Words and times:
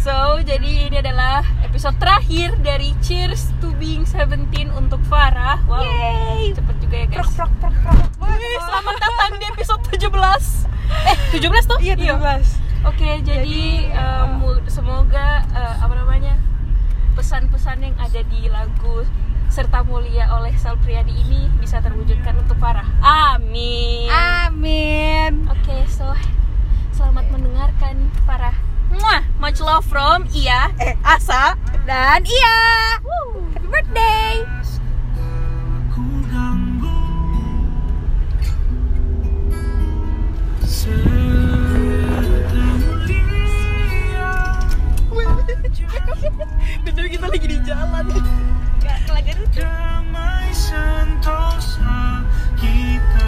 So, 0.00 0.12
jadi 0.40 0.88
ini 0.88 0.96
adalah 0.96 1.44
episode 1.60 1.92
terakhir 2.00 2.56
dari 2.58 2.96
Cheers 3.04 3.52
to 3.60 3.76
Being 3.76 4.08
17 4.08 4.48
untuk 4.72 4.96
Farah. 5.04 5.60
Wow, 5.68 5.84
Yeay. 5.84 6.56
cepet 6.56 6.76
juga 6.80 6.96
ya 6.96 7.06
guys. 7.06 7.28
Prok 7.36 7.52
prok 7.52 7.52
prok 7.60 7.74
prok. 7.84 8.00
Wih, 8.24 8.56
selamat 8.62 8.96
datang 8.98 9.30
di 9.36 9.46
episode 9.46 9.82
17 9.86 10.64
Eh, 11.06 11.16
17 11.36 11.64
tuh? 11.68 11.78
Iya 11.78 11.94
17. 11.94 12.48
Oke, 12.82 13.20
jadi, 13.20 13.44
Jadi, 13.44 13.92
eh, 13.92 14.24
mu- 14.32 14.64
semoga 14.66 15.44
eh, 15.46 15.74
apa 15.76 15.92
namanya 15.94 16.40
pesan-pesan 17.12 17.84
yang 17.84 17.96
ada 18.00 18.24
di 18.24 18.48
lagu 18.48 19.04
serta 19.46 19.84
mulia 19.84 20.32
oleh 20.32 20.56
Sal 20.56 20.80
Priadi 20.80 21.12
ini 21.12 21.52
bisa 21.60 21.76
terwujudkan 21.78 22.40
untuk 22.40 22.56
Farah. 22.56 22.88
Amin. 23.04 24.08
Amin. 24.08 25.44
Oke, 25.46 25.84
so 25.84 26.08
selamat 26.90 27.28
mendengarkan 27.28 28.08
Farah. 28.24 28.56
Muah, 28.90 29.22
much 29.50 29.58
love 29.58 29.82
from 29.82 30.22
Iya, 30.30 30.70
Eh, 30.78 30.94
Asa. 31.02 31.58
Dan 31.82 32.22
iya. 32.22 32.58
Happy 33.50 33.66
birthday. 33.66 34.46
Betul 46.86 47.04
kita 47.10 47.26
lagi 47.26 47.46
di 47.50 47.58
jalan. 47.66 48.06
Damai 49.50 50.54
sentosa 50.54 52.22
kita 52.54 53.19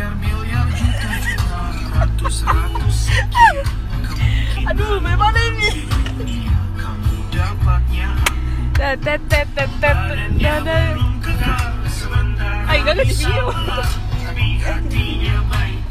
Miliar-miliar 0.00 0.64
juta-juta 0.72 1.60
Ratus-ratus 1.92 3.12
sekian 3.12 3.68
Aduh, 4.72 4.96
bagaimana 4.96 5.40
ini? 5.52 5.84
Kamu 6.72 7.28
dapatnya 7.28 8.08
Ayo, 12.64 12.80
gak 12.80 12.96
di 12.96 13.12
video. 13.12 13.52
Tapi 14.24 14.46
hatinya 14.64 15.36
baik. 15.52 15.84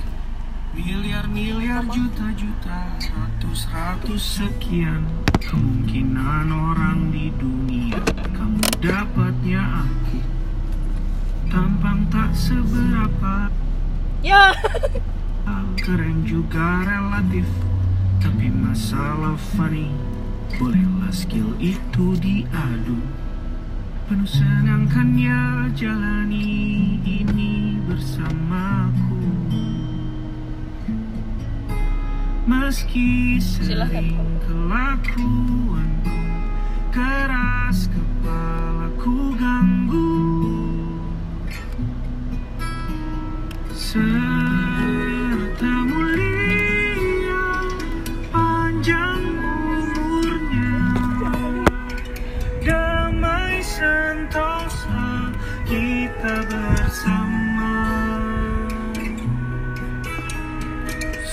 Miliar-miliar 0.73 1.85
juta-juta 1.93 2.97
Ratus-ratus 2.97 4.41
sekian. 4.41 5.05
Kemungkinan 5.37 6.49
orang 6.49 7.13
di 7.13 7.29
dunia 7.37 8.01
Kamu 8.33 8.57
dapatnya 8.81 9.85
aku. 9.85 10.17
Tampang 11.53 12.09
tak 12.09 12.33
seberapa 12.33 13.53
Ya. 14.19 14.51
Keren 15.79 16.27
juga 16.27 16.83
relatif. 16.83 17.47
Tapi 18.19 18.51
masalah 18.51 19.39
funny 19.55 19.95
Bolehlah 20.59 21.13
skill 21.13 21.55
itu 21.61 22.19
diadu. 22.19 22.99
Penuh 24.11 24.27
senangkannya 24.27 25.71
jalani 25.77 26.99
ini 27.05 27.79
bersamaku. 27.87 29.23
Meski 32.49 33.37
sering 33.37 34.19
kelakuanku 34.41 35.77
Keras 36.89 37.87
kepalaku 37.87 38.18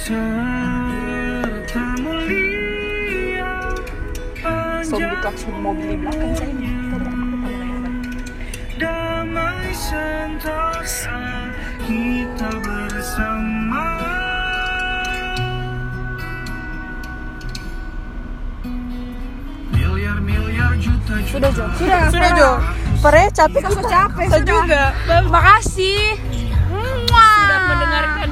Serta 0.07 1.83
mulia 1.99 3.59
Sombong 4.87 5.03
panjang 5.03 5.19
klakson 5.19 5.55
mobil 5.59 5.83
di 5.83 5.97
belakang 5.99 6.31
saya 6.39 6.47
ini. 6.47 6.71
Tadi 6.95 7.11
aku 7.11 7.27
tahu. 7.43 7.51
Damai 8.79 9.75
sentosa 9.75 11.19
kita 11.83 12.51
bersama 12.63 13.99
Miliar-miliar 19.75 20.79
juta-juta 20.79 21.35
Sudah 21.35 21.51
Jo. 21.51 21.67
Sudah. 21.83 22.03
Sudah, 22.15 22.31
Jo. 22.39 22.51
Pare 23.03 23.27
capek 23.35 23.75
capek. 23.75 24.27
Saya 24.31 24.47
juga. 24.47 24.95
Makasih. 25.27 26.36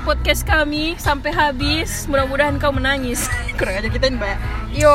Podcast 0.05 0.45
kami 0.45 1.01
sampai 1.01 1.33
habis. 1.33 2.05
Mudah-mudahan 2.13 2.61
kau 2.61 2.69
menangis. 2.77 3.25
Kurang 3.59 3.81
aja 3.81 3.89
kita 3.89 4.13
ini, 4.13 4.21
Mbak. 4.21 4.37
Yo, 4.77 4.93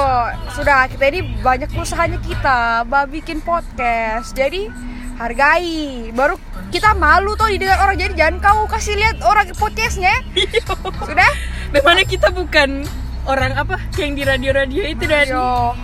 sudah 0.53 0.85
kita 0.85 1.09
ini 1.09 1.25
banyak 1.41 1.73
usahanya 1.73 2.21
kita, 2.21 2.85
bah 2.85 3.09
bikin 3.09 3.41
podcast. 3.41 4.37
Jadi 4.37 4.69
hargai. 5.17 6.13
Baru 6.13 6.37
kita 6.69 6.93
malu 6.93 7.33
tuh 7.33 7.49
didengar 7.49 7.81
orang. 7.81 7.97
Jadi 7.97 8.21
jangan 8.21 8.37
kau 8.37 8.69
kasih 8.69 9.01
lihat 9.01 9.17
orang 9.25 9.49
podcastnya. 9.57 10.13
Sudah? 11.09 11.31
Bagaimana 11.73 12.05
kita 12.05 12.29
bukan 12.29 12.85
orang 13.29 13.53
apa 13.53 13.77
yang 14.01 14.17
di 14.17 14.25
radio-radio 14.25 14.81
itu 14.89 15.05
dan 15.05 15.29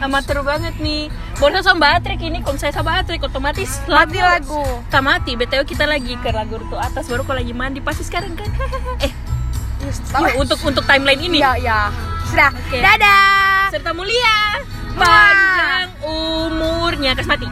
amatir 0.02 0.42
banget 0.42 0.74
nih. 0.82 1.14
Boleh 1.38 1.62
sama 1.62 1.94
baterai 1.94 2.18
ini, 2.18 2.42
kalau 2.42 2.58
saya 2.58 2.74
sama 2.74 2.98
baterai 2.98 3.22
otomatis 3.22 3.78
Mati 3.86 4.18
lagu. 4.18 4.66
Tak 4.90 5.02
mati, 5.06 5.38
BTW 5.38 5.62
kita 5.68 5.86
lagi 5.86 6.18
ke 6.18 6.34
lagu 6.34 6.58
itu 6.58 6.78
atas 6.80 7.06
baru 7.06 7.22
kalau 7.22 7.38
lagi 7.38 7.54
mandi 7.54 7.80
pasti 7.86 8.02
sekarang 8.02 8.34
kan. 8.34 8.50
eh, 9.06 9.14
untuk 10.42 10.58
untuk 10.66 10.82
timeline 10.90 11.22
ini. 11.22 11.40
Iya, 11.46 11.54
iya. 11.62 11.80
Sudah. 12.26 12.50
Oke. 12.50 12.82
Dadah. 12.82 13.70
Serta 13.70 13.92
mulia, 13.94 14.38
panjang 14.98 15.90
umurnya, 16.02 17.14
kas 17.14 17.30
mati. 17.30 17.46